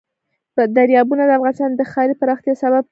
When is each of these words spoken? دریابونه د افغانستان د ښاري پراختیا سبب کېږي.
دریابونه 0.77 1.23
د 1.25 1.31
افغانستان 1.37 1.69
د 1.75 1.81
ښاري 1.91 2.13
پراختیا 2.19 2.53
سبب 2.61 2.71
کېږي. 2.73 2.79